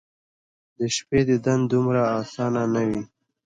د 0.77 0.79
شپې 0.95 1.19
دیدن 1.29 1.59
دومره 1.71 2.01
اسانه 2.19 2.63
،نه 2.73 2.81
وي 2.87 3.01